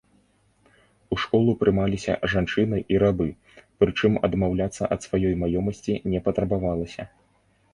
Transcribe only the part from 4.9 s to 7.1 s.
ад сваёй маёмасці не патрабавалася.